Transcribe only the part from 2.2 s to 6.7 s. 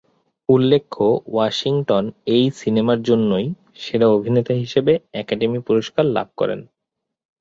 এই সিনেমার জন্যই সেরা অভিনেতা হিসেবে একাডেমি পুরস্কার লাভ করেন।